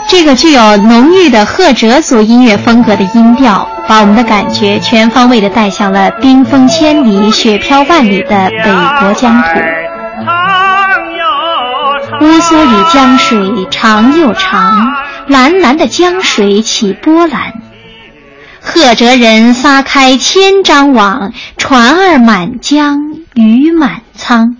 [0.08, 9.48] 这个具有浓郁的赫哲族音乐风格的音调，把我们的感觉全方位地带向了冰封千里、雪飘万里的北国疆土。
[12.20, 13.38] 乌苏里江水
[13.70, 14.88] 长又长，
[15.26, 17.52] 蓝蓝的江水起波澜。
[18.60, 22.98] 赫哲人撒开千张网，船儿满江，
[23.34, 24.56] 鱼满仓。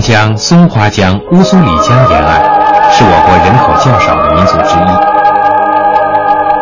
[0.00, 2.42] 江松花江乌苏里江沿岸，
[2.90, 5.10] 是我国人口较少的民族之一。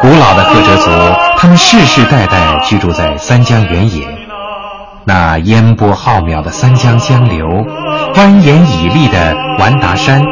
[0.00, 0.90] 古老的赫哲族，
[1.36, 4.06] 他们世世代代居住在三江原野。
[5.04, 7.46] 那烟波浩渺的三江江流，
[8.14, 10.22] 蜿蜒屹立的完达山，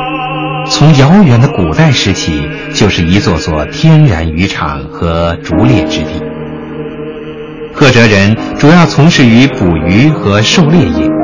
[0.69, 6.23] 从遥远的古代时起，就是一座座天然渔场和逐猎之地。
[7.75, 11.16] 赫哲人主要从事于捕鱼和狩猎业。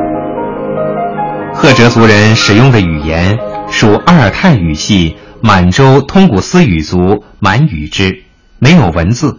[1.63, 3.39] 赫哲族人使用的语言
[3.71, 8.25] 属阿尔泰语系满洲通古斯语族满语支，
[8.59, 9.39] 没有文字。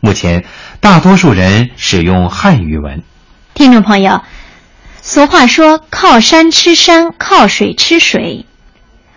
[0.00, 0.44] 目前，
[0.80, 3.02] 大多数人使用汉语文。
[3.54, 4.20] 听众朋友，
[5.00, 8.44] 俗话说“靠山吃山，靠水吃水”。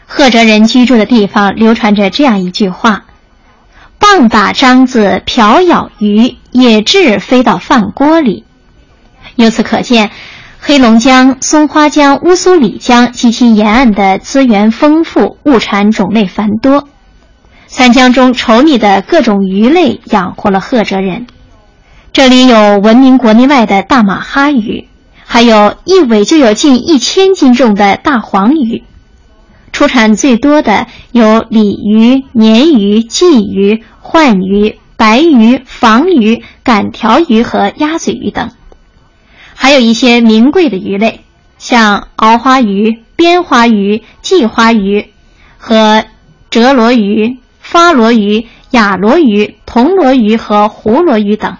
[0.07, 3.03] 赫哲人居住的地方流传着这样一句话
[3.99, 8.45] ：“棒打獐子，瓢舀鱼，野雉飞到饭锅里。”
[9.35, 10.11] 由此可见，
[10.67, 16.89] 黑龙江、松花江、乌苏里江及其沿岸的资源丰富，物产种类繁多。
[17.67, 21.25] 三江中稠密的各种鱼类养活了赫哲人。
[22.11, 24.89] 这里有闻名国内外的大马哈鱼，
[25.25, 28.83] 还有一尾就有近一千斤重的大黄鱼。
[29.71, 38.49] 出产最多的有鲤鱼、鲶鱼、鲫鱼、鲩鱼、白鱼、房鱼、杆条鱼和鸭嘴鱼等，
[39.59, 41.21] 还有一些名贵的鱼类，
[41.57, 45.11] 像鳌花鱼、边花鱼、季花鱼
[45.57, 46.05] 和
[46.51, 51.57] 折罗鱼、发罗鱼、雅罗鱼、铜罗鱼和胡罗鱼等。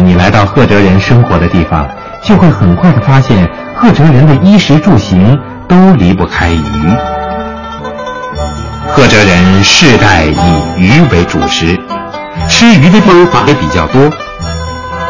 [0.00, 1.88] 你来到赫哲人生活的地方，
[2.22, 5.38] 就会很快的发现，赫哲人的衣食住行
[5.68, 6.96] 都离不开鱼。
[8.88, 11.78] 赫哲人世代以鱼为主食，
[12.48, 14.10] 吃鱼的方法也比较多。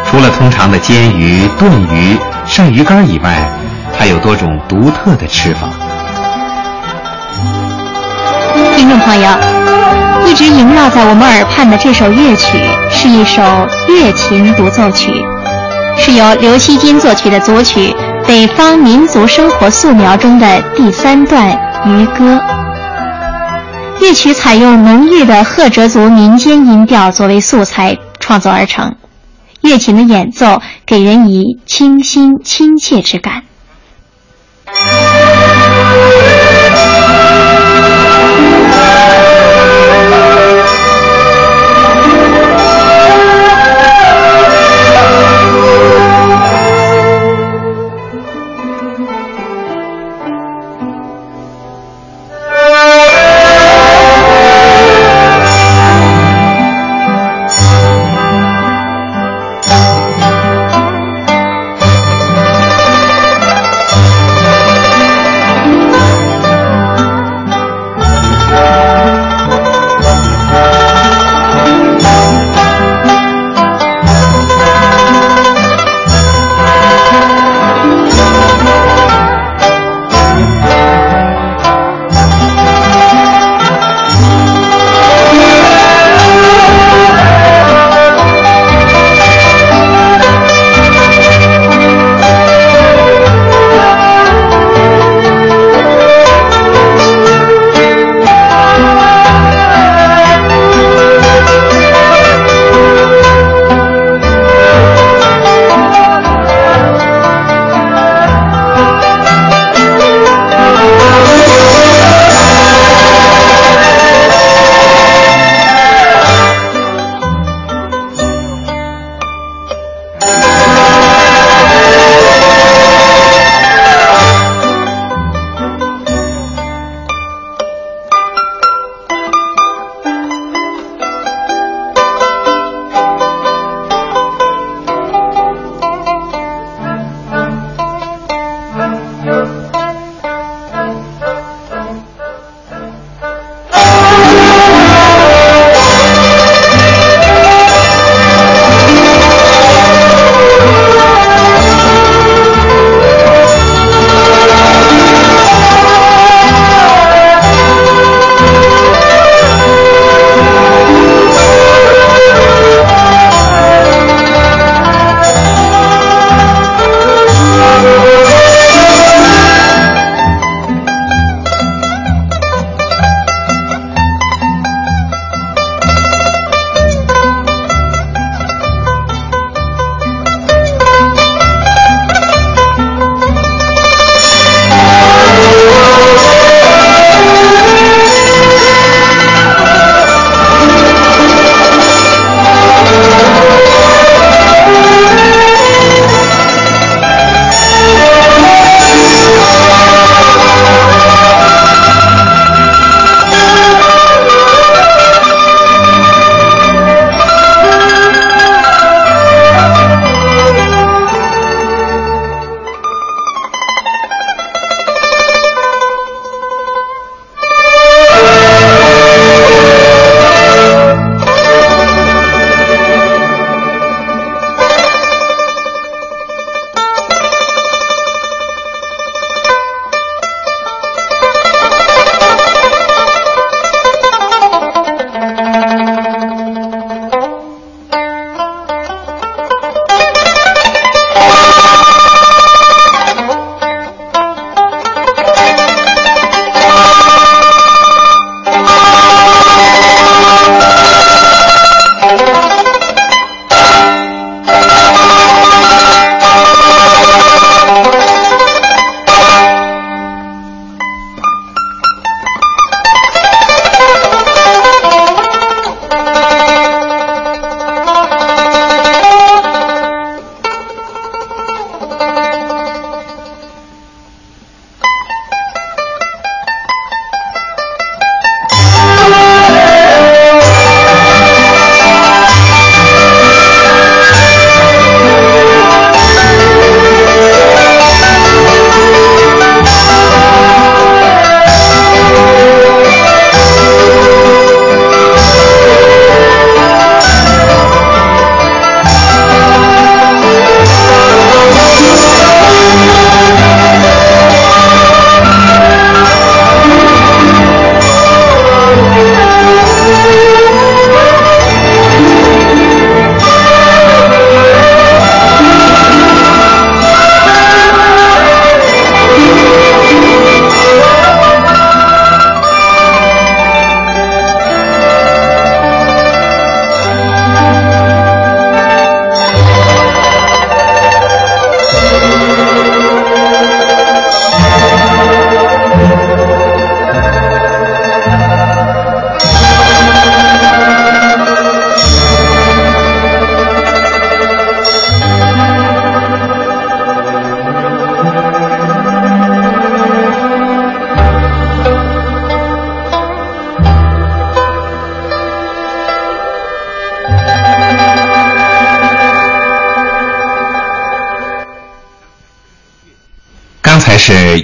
[0.07, 2.17] 除了通常的煎鱼、炖鱼、
[2.47, 3.49] 晒鱼干以外，
[3.99, 5.69] 还有多种独特的吃法。
[8.77, 9.29] 听众朋友，
[10.27, 12.59] 一直萦绕在我们耳畔的这首乐曲，
[12.91, 13.43] 是一首
[13.89, 15.13] 乐琴独奏曲。
[15.97, 17.91] 是由刘惜君作曲的组曲
[18.27, 21.51] 《北方民族生活素描》中的第三段
[21.87, 22.41] 渔歌。
[24.01, 28.97] 乐曲采用浓郁的赫哲族民间音调作为素材创作而成，
[29.61, 33.43] 乐琴的演奏给人以清新亲切之感。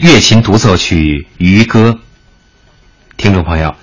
[0.00, 1.90] 乐琴独奏曲《渔歌》。
[3.18, 3.74] 听众朋友，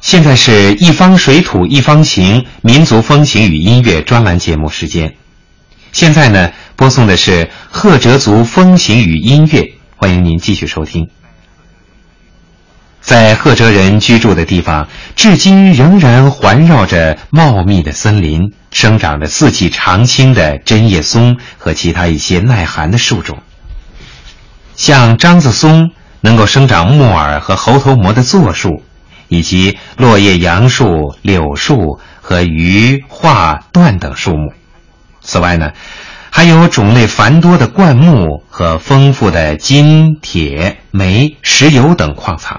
[0.00, 5.16] 现在是一方水土一方情民族风情与音乐专栏节目时间。
[5.90, 11.08] 现在呢，播送的是赫哲族风情与音乐，欢迎您继续收听。
[13.00, 14.86] 在赫哲人居住的地方，
[15.16, 23.42] 至今仍然环绕着茂密的森林，生长着四季常青的针叶松和其他一些耐寒的树种。
[24.82, 28.82] 像樟子松能够生长木耳和猴头蘑的座树，
[29.28, 34.52] 以及落叶杨树、柳树和榆、桦、椴等树木。
[35.20, 35.70] 此外呢，
[36.30, 42.51] 还有种类繁多的灌木和丰富的金、铁、煤、石油等矿藏。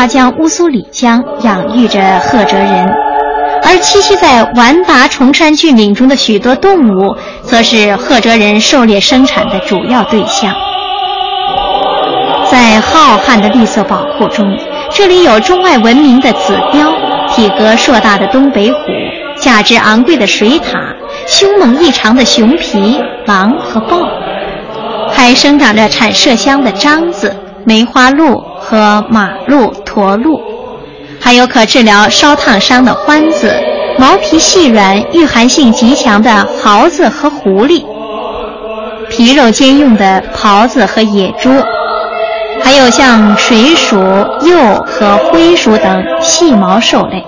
[0.00, 2.88] 花江乌苏里江养育着赫哲人，
[3.62, 10.54] 而栖息在完达崇山峻岭中的许多动物，则是赫哲人狩猎生产的主要对象。
[12.50, 14.50] 在浩瀚的绿色宝库中，
[14.90, 16.94] 这里有中外闻名的紫貂、
[17.28, 18.78] 体格硕大的东北虎、
[19.38, 20.78] 价值昂贵的水獭、
[21.26, 23.98] 凶猛异常的熊皮、狼和豹，
[25.12, 27.36] 还生长着产麝香的獐子、
[27.66, 30.40] 梅花鹿和马鹿、驼鹿，
[31.18, 33.52] 还有可治疗烧烫伤的獾子、
[33.98, 36.30] 毛皮细软、御寒性极强的
[36.62, 37.84] 狍子和狐狸，
[39.08, 41.50] 皮肉兼用的狍子和野猪。
[42.62, 43.96] 还有像水鼠、
[44.42, 47.24] 鼬和灰鼠等细毛兽类。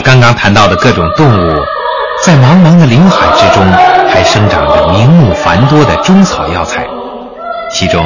[0.00, 1.64] 刚刚谈到的各种动物。
[2.24, 3.62] 在茫茫的林海之中，
[4.08, 6.86] 还生长着名目繁多的中草药材，
[7.70, 8.02] 其中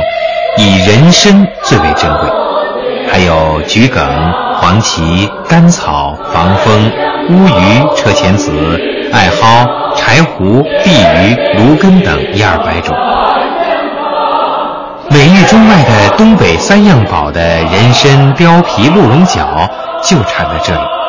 [0.56, 2.28] 以人参最为珍贵，
[3.08, 4.04] 还有桔梗、
[4.56, 6.90] 黄芪、甘草、防风、
[7.28, 8.50] 乌鱼、车前子、
[9.12, 9.64] 艾蒿、
[9.94, 12.92] 柴胡、碧鱼、芦根等一二百种。
[15.08, 19.46] 美誉中外的东北三样宝的人参、貂皮、鹿茸角
[20.02, 20.99] 就产在这里。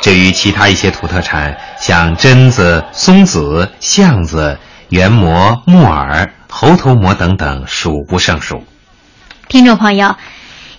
[0.00, 8.64] 至于其他一些土特产，像榛子、松子、橡子、圆蘑、木耳、猴头蘑等等，数不胜数。
[9.48, 10.16] 听众朋友，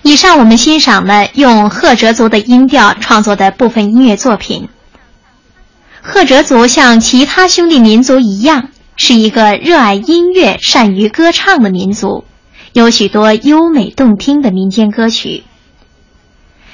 [0.02, 4.70] 以上我们欣赏了用赫哲族的音调创作的部分音乐作品。
[6.02, 12.26] 赫哲族像其他兄弟民族一样，是一个热爱音乐、善于歌唱的民族，
[12.74, 15.44] 有许多优美动听的民间歌曲。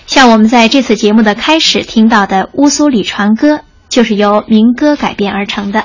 [0.08, 3.56] 像我们在这次节目的开始听到的《乌苏里船歌》，
[3.90, 5.84] 就是由民歌改编而成的。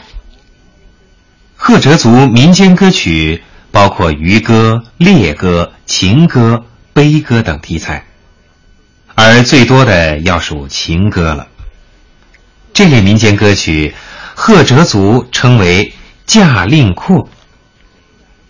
[1.57, 3.43] 赫哲族民间歌曲
[3.73, 8.05] 包括渔歌、猎歌、情歌、悲歌等题材，
[9.17, 11.49] 而最多的要数情歌了。
[12.73, 13.93] 这类民间歌曲，
[14.35, 15.93] 赫哲族称为
[16.27, 17.29] 驾令阔。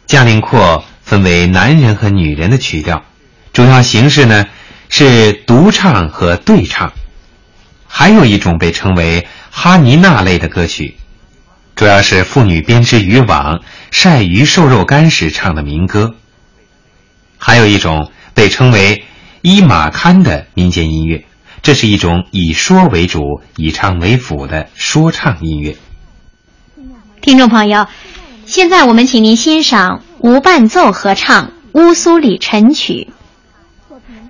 [0.07, 3.03] 驾令阔分为男人和女人的曲调，
[3.55, 4.45] 主要形式呢。
[4.95, 6.93] 是独唱和对唱，
[7.89, 10.99] 还有一种被称为哈尼娜类的歌曲，
[11.75, 16.15] 主要是妇女编织渔网、晒鱼瘦肉干时唱的民歌。
[17.39, 19.05] 还有一种被称为
[19.41, 21.25] 伊玛堪的民间音乐，
[21.63, 25.75] 这是一种以说为主、以唱为辅的说唱音乐。
[27.23, 27.87] 听众朋友，
[28.45, 33.09] 现在我们请您欣赏无伴奏合唱《乌苏里晨曲》。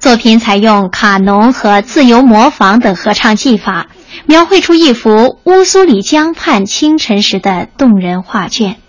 [0.03, 3.87] 作品采用卡农和自由模仿等合唱技法，
[4.27, 8.82] 描绘出一幅乌苏里江畔清晨时的动人画卷。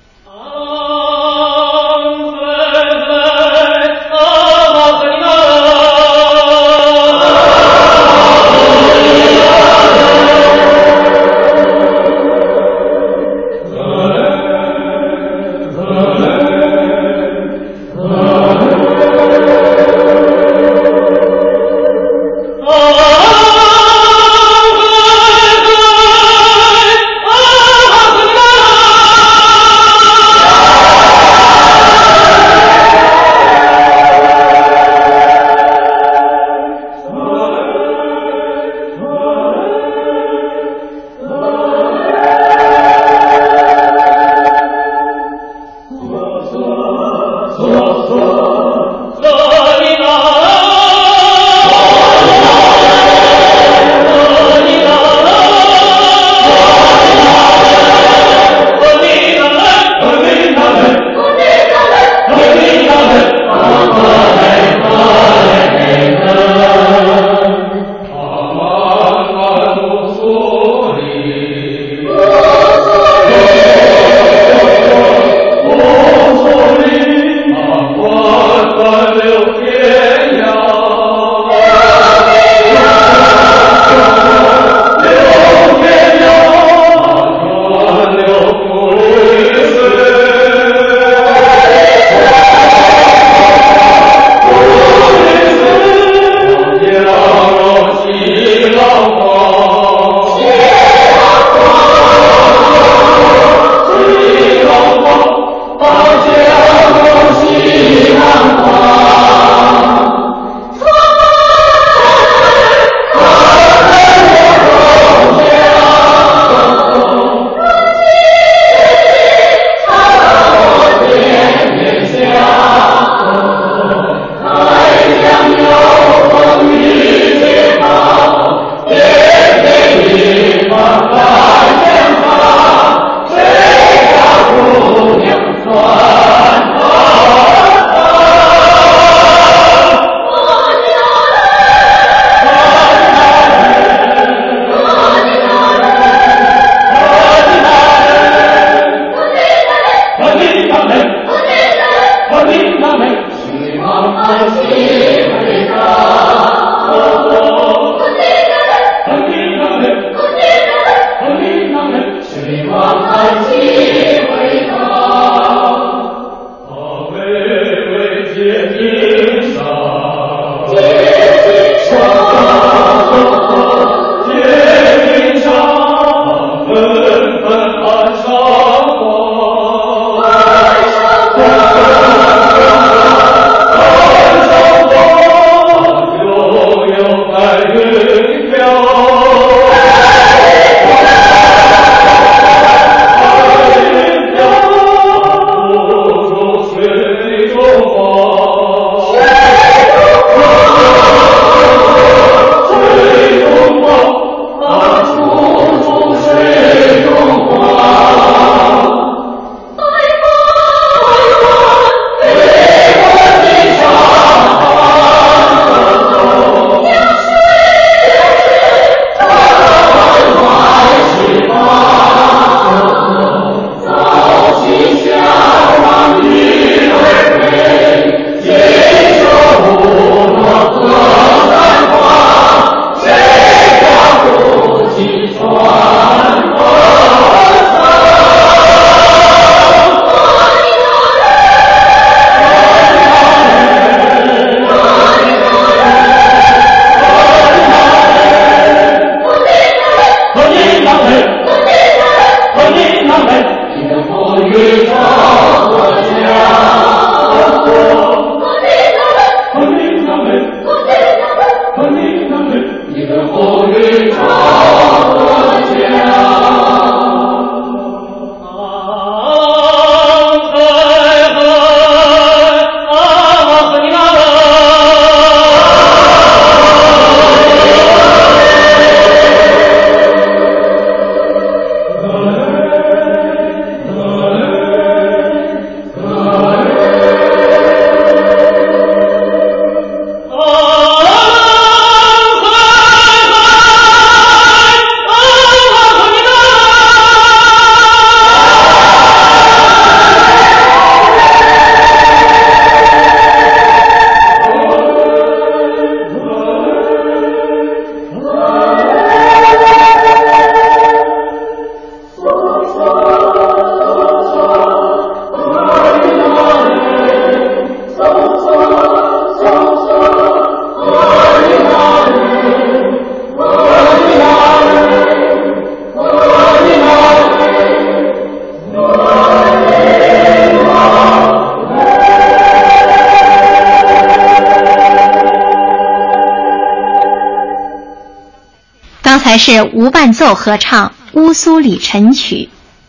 [339.33, 342.35] 还是无伴奏合唱《乌苏里晨曲》。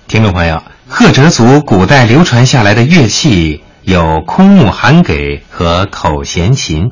[0.09, 6.91] 听众朋友，赫哲族古代流传下来的乐器有空木函给和口弦琴，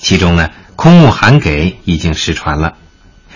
[0.00, 2.72] 其中呢，空木函给已经失传了。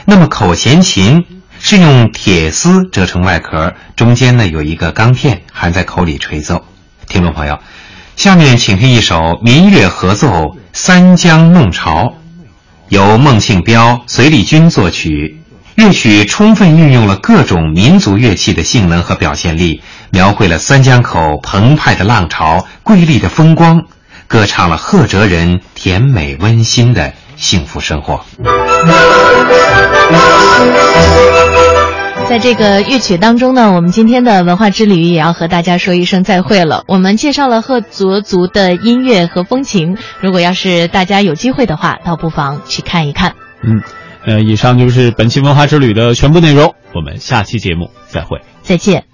[0.05, 1.25] 那么口弦琴
[1.61, 6.65] 是用铁丝折成外壳，中间呢有一个钢片，含在口里吹奏。
[7.07, 7.61] 听众朋友，
[8.17, 10.29] 下面请听一首民乐合奏
[10.73, 12.03] 《三江弄潮》，
[12.89, 15.39] 由孟庆彪、隋立军作曲。
[15.75, 23.85] 乐曲充分运用了各种民族乐器的性能和表现力，描绘了三江口澎湃的浪潮、瑰丽的风光，
[24.29, 28.23] 歌唱了赫哲人甜美温馨的幸福生活。
[32.29, 36.85] 在这个乐曲当中呢，我们今天的文化之旅也要和大家说一声再会了。
[36.87, 43.33] 我们介绍了赫哲族的音乐和风情，如果要是大家有机会的话，倒不妨去看一看。
[43.63, 43.83] 嗯。
[44.25, 46.75] 呃，以上就是本期文化之旅的全部内容。
[46.95, 49.12] 我们下期节目再会，再见。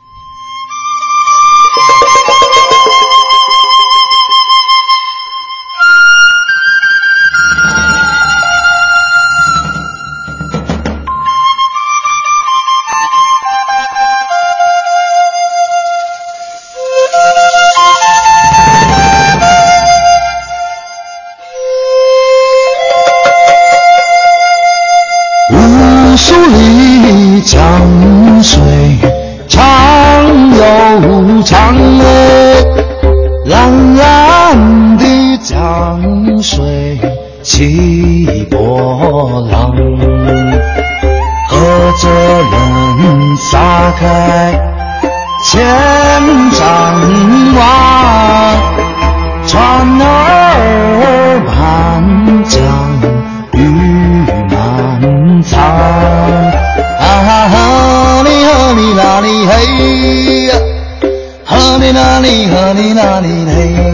[35.89, 36.99] 江水
[37.43, 39.73] 起波浪
[41.49, 44.53] 赫哲人撒开
[45.43, 45.65] 千
[46.53, 46.61] 张
[47.57, 47.61] 网
[49.47, 49.57] 船
[49.99, 52.61] 儿满江
[53.55, 53.59] 鱼
[54.51, 59.53] 满仓啊哈里哈里哪里嘿
[61.47, 63.88] 哈里哪里哈里哪里嘿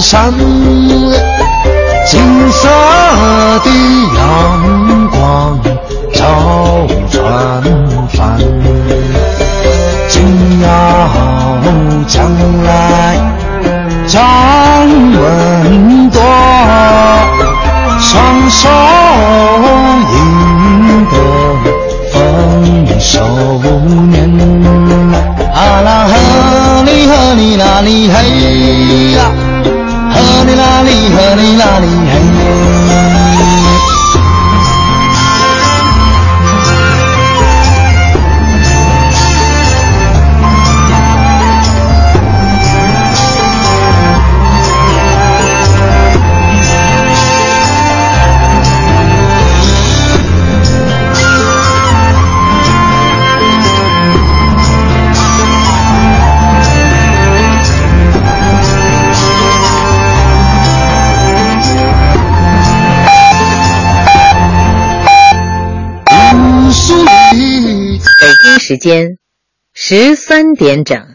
[0.00, 0.32] 丁子山，
[2.06, 2.22] 金
[2.52, 2.68] 色
[3.62, 3.68] 的
[4.16, 4.18] 阳
[5.10, 5.60] 光
[6.14, 6.24] 照
[7.10, 7.62] 船
[8.14, 8.38] 帆。
[10.08, 10.16] 紧
[10.62, 10.66] 要
[12.08, 12.24] 将
[12.64, 12.68] 来
[14.06, 14.18] 张
[14.88, 16.18] 文多，
[18.00, 18.68] 双手
[20.14, 20.16] 赢
[21.10, 21.14] 得
[22.10, 22.18] 丰
[22.98, 23.12] 收
[24.08, 24.16] 年。
[25.52, 26.12] 啊啦呵
[26.84, 28.16] 哩呵哩啦哩嘿
[68.70, 69.18] 时间
[69.74, 71.09] 十三点整。